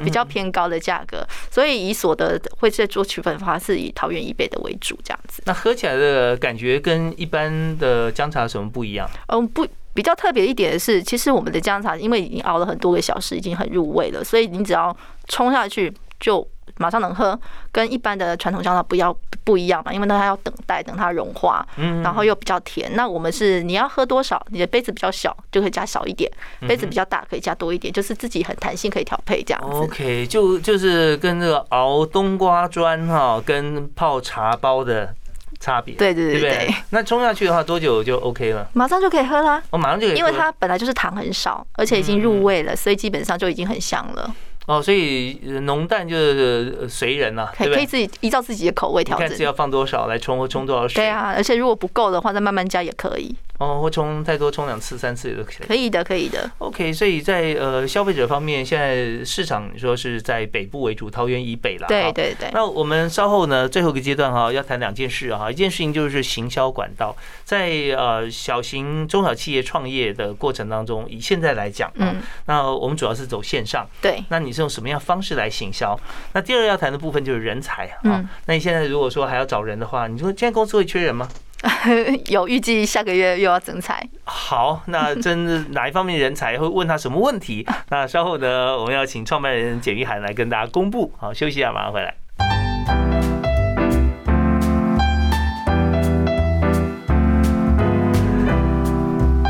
[0.04, 5.44] 比较偏高的价格，所以以所得会在做区分的话，是以桃园以北的为主这样子。
[5.46, 9.08] 那喝起来的感觉跟一般的姜茶有什么不一样？
[9.28, 9.68] 嗯，不。
[9.94, 14.94] 比较特别一点的是，其实我们的姜茶因为已经熬了很多个小时，已经很入味了，所以你只要
[15.30, 16.46] 冲下去就
[16.78, 17.40] 马上能喝，
[17.72, 21.66] 跟一般的传统姜茶不要不一样嘛，因为它要等待等它融化，
[22.04, 22.92] 然后又比较甜。
[22.96, 26.32] 那我们是你要喝多少，你的杯子比较小就可以加少一点，
[26.68, 29.78] 杯子比较大可以加多一点，就是自己很弹性可以调配这样子。
[29.78, 35.14] OK，就就是跟这个熬冬瓜砖哈，跟泡茶包的。
[35.58, 38.68] 差别对对对对，那冲下去的话多久就 OK 了？
[38.74, 39.60] 马上就可以喝啦！
[39.72, 44.36] 哦，马上就可以，因为它本来就是糖很少，而且已经入味了，所以基本上就已经很香了。
[44.68, 51.04] 哦，所以浓淡就是随人呐，可以自己依照自己的口味调整，看是要放多少来冲或冲多少水。
[51.04, 53.36] 对啊，而且如果不够的话，再慢慢加也可以。
[53.58, 55.68] 哦，或充再多充两次、三次也都可以。
[55.68, 56.52] 可以的，可以的。
[56.58, 61.88] OK，所以在呃消费者方面，现在市场你说是在北部为主，桃园以北了。
[61.88, 62.50] 对对对。
[62.54, 65.50] 那我们稍后呢，最后一个阶段哈，要谈两件事哈。
[65.50, 67.16] 一件事情就是行销管道，
[67.46, 72.14] 在呃小型中小企业创业的过程当中，以现在来讲啊，
[72.48, 73.88] 那我们主要是走线上。
[74.02, 74.24] 对。
[74.30, 75.98] 那你是用什么样方式来行销？
[76.34, 78.22] 那第二要谈的部分就是人才啊。
[78.48, 81.30] 那你现在如果说还要找人的话，你说现在公司会缺人吗？
[82.28, 84.08] 有预计下个月又要增财。
[84.24, 87.66] 好，那真的哪一方面人才会问他什么问题？
[87.90, 91.12] 那稍后呢，我们要请创办人简玉涵来跟大家公布。
[91.18, 92.14] 好，休息一下，马上回来。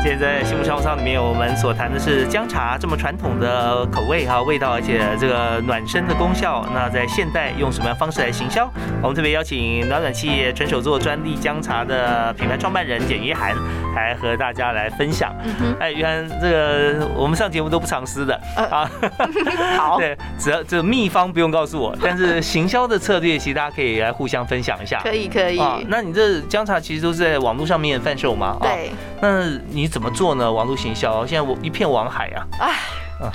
[0.06, 6.64] 现在幸福商务舱里面，我们所谈的是姜茶这么传统的口味哈，味道，而且这个暖身的功效。
[6.72, 8.70] 那在现代用什么样方式来行销？
[9.02, 13.52] 我们特别邀请暖暖企业纯手做专利姜茶的品牌创办人简约涵
[13.96, 15.34] 来和大家来分享。
[15.80, 18.88] 哎，约涵，这个我们上节目都不藏私的啊。
[19.76, 25.00] 好，对， 只要这秘方不用告诉我，但是行销的策略其实大家可以来互相分享一下。
[25.02, 25.58] 可以可以。
[25.58, 28.56] 啊那你这姜茶其实都是在网络上面贩售吗？
[28.62, 28.92] 对。
[29.20, 30.52] 那你怎么做呢？
[30.52, 32.46] 网络行销现在我一片网海啊！
[32.60, 33.30] 哎，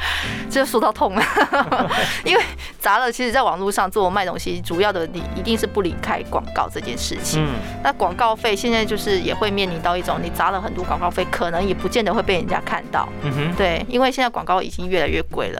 [0.47, 1.23] 这说到痛了，
[2.23, 2.43] 因为
[2.79, 7.43] 砸了，其实在网络上做卖东西，主要的你一定是不离开广告这件事情。
[7.43, 13.09] 嗯，那广告费现在就是也会面临到一种，你砸了很多广告费，可能也不见得会被人家看到。
[13.23, 15.59] 嗯哼，对，因为现在广告已经越来越贵了。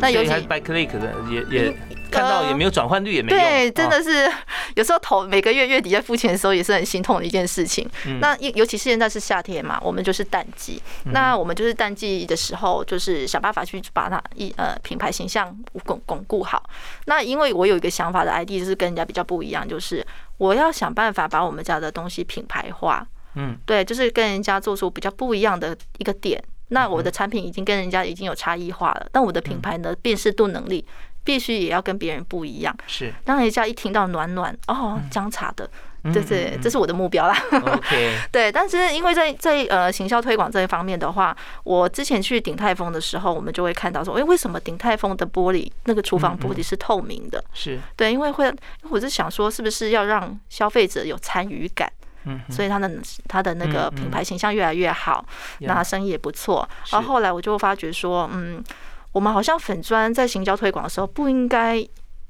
[0.00, 1.76] 那尤其 by click 的也也。
[2.10, 3.38] 看到也没有转换率，也没有。
[3.38, 4.30] 对，真的是
[4.74, 7.88] 有时候投每个月月底在付钱的时候，也是很心痛的一件事情。
[8.20, 10.82] 那尤其是现在是夏天嘛，我们就是淡季。
[11.12, 16.62] 那我们就是淡季的时候，就是想办法去把它一呃品牌形象巩巩固好。
[17.06, 20.04] 那因为我有一个想法的 ID，就是跟人家比较不一样，就是
[20.38, 23.06] 我要想办法把我们家的东西品牌化。
[23.36, 26.42] 嗯，对，就是跟人家做出比较不一样的一个点。
[26.72, 30.84] 那我的产品已经跟人家已经有差异化了，但我的品牌的辨识度能力。
[31.22, 33.12] 必须也要跟别人不一样，是。
[33.24, 35.68] 当人家一听到暖暖哦，姜茶的，
[36.02, 37.36] 对对，这是我的目标啦。
[37.52, 38.50] OK， 对。
[38.50, 47.44] 但是因为在在呃行销推广这一方面的话，我之前去鼎泰丰的时候，我们就会看到说，哎，为什么鼎泰丰的玻璃那个厨房玻璃是透明的？
[47.52, 48.52] 是对，因为会，
[48.88, 51.92] 我是想说，是不是要让消费者有参与感？
[52.24, 52.90] 嗯，所以他的
[53.28, 55.24] 他的那个品牌形象越来越好，
[55.60, 56.68] 那生意也不错。
[56.90, 58.64] 然后后来我就发觉说，嗯。
[59.12, 61.76] 我们好像粉砖在行销推广的时候，不应该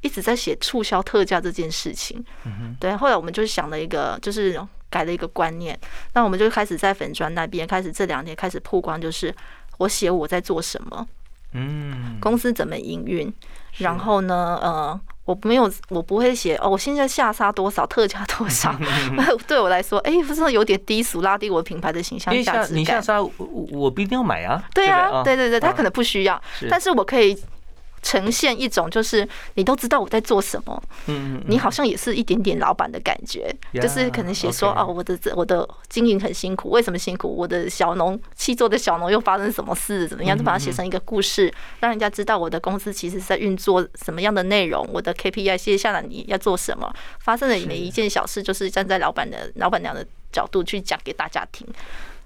[0.00, 2.24] 一直在写促销特价这件事情。
[2.78, 5.78] 对，后来我们就想了一个，就是改了一个观念。
[6.14, 9.34] 那我们就开始在粉砖那边开始这两年开始曝光，就是
[9.78, 11.06] 我写我在做什么，
[11.52, 13.32] 嗯，公司怎么营运，
[13.78, 15.00] 然后呢，呃。
[15.26, 16.68] 我没有，我不会写哦。
[16.68, 18.74] 我现在下杀多少，特价多少？
[19.46, 23.30] 对我来说，哎，不是有点低俗，拉低我品牌的形象价值你下杀，我
[23.70, 24.60] 我不一定要买啊。
[24.74, 27.38] 对啊，对对对，他可能不需要，但是我可以。
[28.02, 37.28] 呈现一种就是你都知道我在做什么，嗯，你好像也是一点点老板的感觉，就是可能写说哦，我的我的经营很辛苦，为什么辛苦？
[37.28, 40.08] 我的小农七座的小农又发生什么事？
[40.08, 40.36] 怎么样？
[40.36, 46.92] 就把它写成一个故事，让人家知道我的公司其实是在运作什么样的内容，我的 KPI 接下来你要做什么？
[47.18, 51.66] 发生的每一件小事，就是站在老板的老板娘的角度去讲给大家听。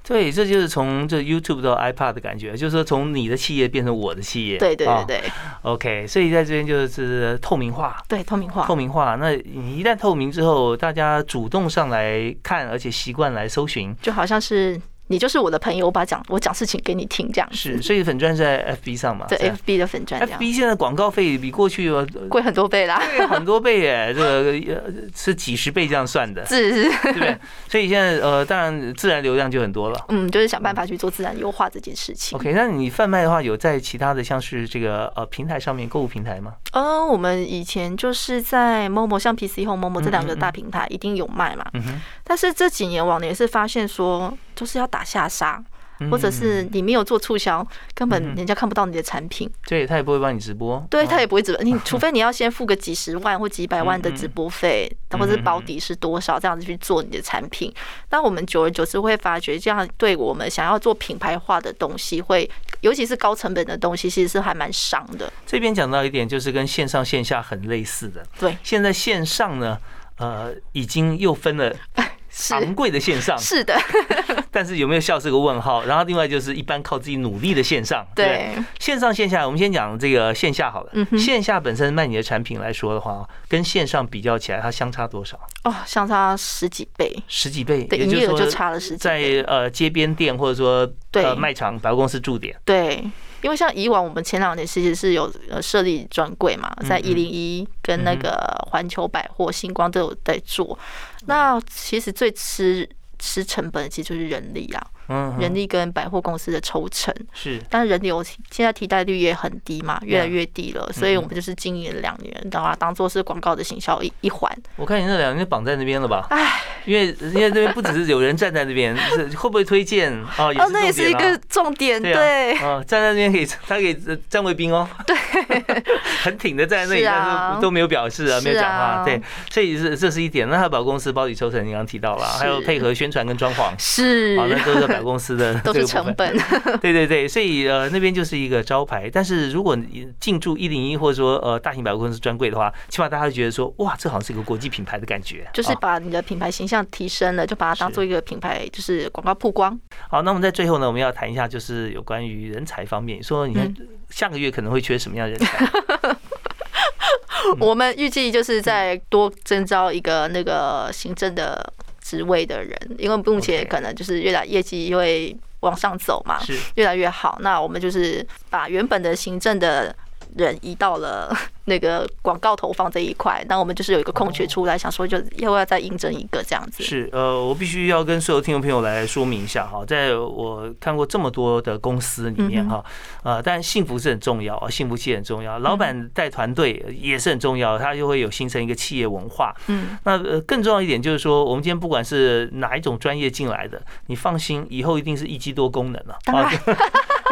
[0.07, 4.59] 对，这就是从这 YouTube 到 iPad 的感觉，就是说从你的企业变成我的企业。
[4.59, 5.23] 对对对对。
[5.63, 8.01] OK，所以在这边就是透明化。
[8.07, 8.67] 对，透明化。
[8.67, 14.81] 透明化，那你一旦透明之后，大家主动上来看，而且习惯来搜寻，就好像是。
[15.09, 17.49] 你就是我的朋友，我把讲我讲事情给你听，这样。
[17.53, 21.93] 是，所以粉钻在 FB 上嘛，对 FB 的粉钻，FB 现在广告费比过去
[22.29, 24.83] 贵很多倍啦，贵很多倍耶，这个
[25.15, 27.39] 是几十倍这样算的，是是，对不对？
[27.69, 32.39] 所以现在呃，当然自然流量就很多了，嗯，就是想办法去做自然优化这件事情。
[32.39, 36.55] OK，那你贩卖的话，有在其他的像是这个呃平台上面购物平台吗？
[36.73, 42.01] 嗯，我们以前就是在某某像 PC 和某某这两个大平台一定有卖嘛，嗯哼。
[42.25, 45.63] 但是这几年往年是发现说，就是要打下杀。
[46.11, 47.65] 或者是你没有做促销，
[47.95, 49.49] 根本人家看不到你的产品。
[49.65, 50.85] 对他也不会帮你直播。
[50.91, 57.73] 对他也不会直播，你 除非你要先付个几十万或几百万的直播费，或者是保底是多少，这样子去做你的产品。
[58.11, 65.33] 那我们久而久之会发觉，这样对我们想要做品牌化的东西，会尤其是高成本的东西，其实是还蛮伤的。
[65.47, 68.21] 这边讲到一点，就是跟线上线下很类似的。
[68.41, 69.79] 对，现在线上呢，
[70.19, 71.73] 呃，已经又分了。
[72.51, 73.75] 昂贵的线上是的，
[74.51, 75.85] 但是有没有笑是个问号。
[75.85, 80.93] 然后另外就是一般靠自己努力的线上，对线上线下，我们先讲这个线下好了。
[81.17, 85.39] 线下本身卖你的产品来说的话，跟线上比较起来，它相差多少？
[85.65, 88.97] 哦，相差十几倍，十几倍，对，营业额就差了十几。
[88.97, 93.05] 在呃街边店或者说呃卖场、百货公司驻点，对。
[93.43, 98.33] 因为像以往我们前两年其实是有呃设立专柜嘛，在一零一跟那个
[98.71, 100.79] 环球百货、星光都有在做。
[101.27, 107.15] 那其实最吃吃成本其实就是人力啊，嗯，人力跟百货公司的抽成。
[107.33, 114.51] 是，但是人流现在替代率也很低嘛，越来越低了，所以我们就是经营了两年，把它当做是广告的行销一一环。
[114.77, 116.27] 我看你那两年绑在那边了吧？
[116.31, 116.63] 唉。
[116.85, 120.13] 因为因为那边不只是有人站在那边，是会不会推荐？
[120.37, 120.53] 哦？
[120.59, 123.97] 哦，那也是一个重点，对，哦，站在那边可以，他可以
[124.29, 125.17] 站卫兵哦，对，
[126.23, 130.47] 很挺的站在那里，但是都没有表示啊，没有讲话，对，所以是这是一点。
[130.51, 136.37] 那他把公司包底抽成，你刚刚提到了，还有配合宣传跟装潢，是，好，那都是保公司的，都是成本，
[136.81, 139.11] 对对对，所以呃那边就是一个招牌。
[139.13, 139.77] 但是如果
[140.21, 149.79] 进驻一零一或者说呃大型百货公司专柜的话，起码大家会觉得说，哇，这好像是一个国际品牌的感觉，就是把你的品牌形象提升了，就把它当做一个品牌，就是广告曝光。
[150.09, 153.75] 好，那我们在最后呢，我们要谈一下，就是有关于人才方面，说你看
[154.11, 155.69] 下个月可能会缺什么样的人才？
[157.61, 161.73] 我们预计就是在多征招一个那个行政的
[162.15, 167.39] 职位的人，因为目前可能就是越来业绩会往上走嘛，是越来越好。
[167.41, 169.95] 那我们就是把原本的行政的。
[170.37, 171.35] 人移到了
[171.67, 176.83] 那个广告投放这一块，那我们就是有一个空缺出来，想说就又要再应征一个这样子。
[176.83, 182.85] 是，呃，我必须要跟所有听众朋友来说明一下哈，在我看过这么多的公司里面哈，
[183.23, 189.55] 呃，但幸福是很重要啊，幸福期很重要，老板带团队也是很重要，他就会有形成一个企业文化。
[189.69, 196.19] 嗯，那呃更重要一点就是说，我们今天不管是哪一种专业进来的，你放心，以后一定是一机多功能了。
[196.25, 196.53] 当然。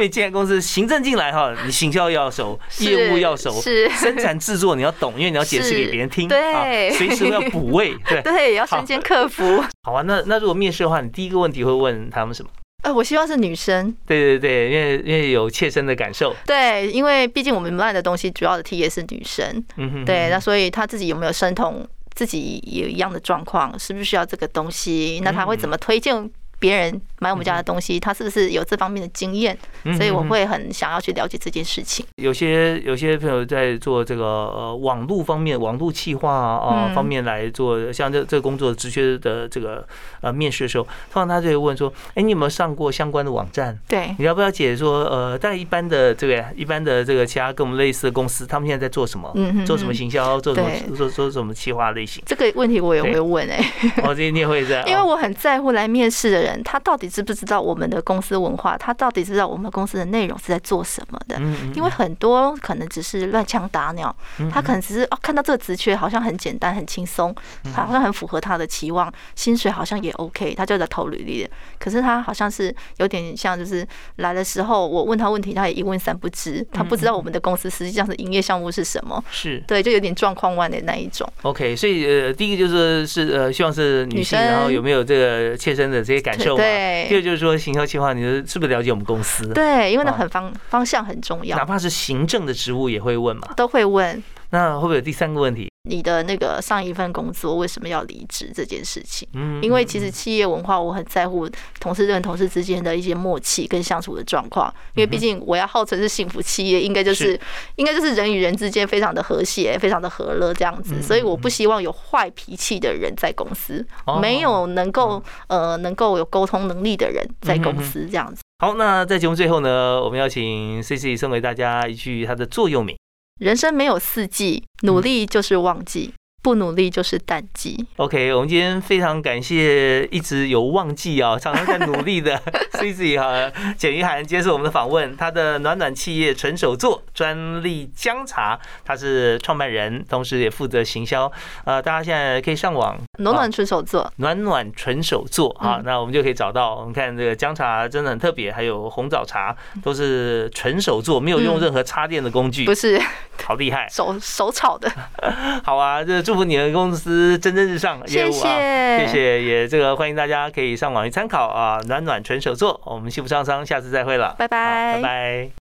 [0.02, 9.62] 因为进公司行政进来哈，你行销要熟，业务要熟，是生产制作你要懂，因为你要解释给别人听，对，随时要补位，对，对，要身兼客服。
[9.84, 12.50] 好啊，那那如果面试的话，你第一个问题会问他们什么？
[12.82, 13.94] 呃，我希望是女生。
[14.04, 16.34] 对对对，因为因为有切身的感受。
[16.44, 25.20] 对，因为毕竟我们卖的东西主要的 T 也是女生，嗯哼，对，那所以她自己有没有生同自己有一样的状况，是不需要这个东西？
[25.22, 26.28] 那她会怎么推荐？
[26.58, 29.56] 别人买我们家的东西，他是不是有这方面的经验？
[29.96, 32.04] 所以我会很想要去了解这件事情。
[32.16, 39.86] 有些有些朋友在做这个呃网络方面、网络企划啊方面来做，像这这个工作直缺的这个
[40.20, 43.78] 呃面试的时候，通常他就会问说：“哎，你有没有上过相关的网站？
[43.86, 45.04] 对，你要不要解说？
[45.04, 49.30] 呃，在一般的这个一般的这个其他跟我们类似的公司，他们现在在做什么？
[49.36, 50.40] 嗯做什么行销？
[50.40, 52.22] 做什么做做什么企划类型？
[52.26, 53.72] 这个问题我也会问哎。
[54.02, 56.62] 哦，这你也会这样， 因为我很在乎来面试的人。
[56.64, 58.76] 他到底知不知道我们的公司文化？
[58.78, 61.38] 他到底知道我们公司的内容是在做什么的？
[61.74, 64.14] 因为很多可能只是乱枪打鸟，
[64.50, 67.34] 他可能只是哦看到这个职缺好像很简单很轻松，
[67.74, 71.46] 好像很符合他的期望，薪水好像也 OK，他就在投履历。
[71.78, 73.86] 可是他好像是有点像，就是
[74.16, 79.22] 来的时候我问他问题，他也一问三不知，他不知道我们的公司实际上是营业项目是什么。
[79.30, 81.30] 是对，就有点状况外的那一种。
[81.42, 86.56] OK，所以呃，第一个就是是呃，希望是女性，然后有没有这个切身的这些感受？
[86.56, 87.01] 对。
[87.08, 89.46] 第二就是说，行销计划，你是不是了解我们公司？
[89.52, 91.56] 对，因为那很方方向很重要。
[91.56, 93.48] 哪怕是行政的职务也会问嘛？
[93.56, 94.22] 都会问。
[94.52, 95.68] 那会不会有第三个问题？
[95.88, 99.26] 你的那个上一份工作为什么要离职这件事情？
[99.32, 101.48] 嗯，因为其实企业文化我很在乎
[101.80, 107.38] 同事跟同事之间的一些默契跟相处的状况，因为毕竟我要号称是幸福企业，应该就是
[107.76, 113.84] 应该就是人与人之间非常的和谐，非常的和乐这样子，所以我不希望有坏脾气的人在公司，
[114.20, 118.42] 没有能够呃能够有沟通能力的人在公司这样子。
[118.60, 122.96] 好，那在节目最后呢，我们要请 C C 送给大家一句他的座右铭。
[123.40, 126.12] 人生没有四季，努力就是旺季。
[126.42, 127.86] 不努力就是淡季。
[127.98, 132.36] OK，我们今天非常感谢一直有旺季啊，常常在努力的
[132.74, 135.16] Cici 哈简于涵接受我们的访问。
[135.16, 141.30] 他的暖暖企业纯手作专利姜茶，他是创办人，同时也负责行销。
[141.64, 146.76] 呃，大家现在可以上网暖暖纯手做，暖暖纯手做啊，那我们就可以找到。
[146.76, 152.98] 我们看这个姜茶真的很特别，还有红枣茶都是纯手做，没有用任何插电的工具，不是，
[153.44, 154.90] 好厉害，手手炒的。
[155.62, 156.22] 好啊，这。
[156.22, 165.50] 祝福你们公司蒸蒸日上，谢谢，谢谢，也这个欢迎大家可以上网去参考啊，暖暖纯手作，我们幸福商商，下次再会了，拜拜，拜拜。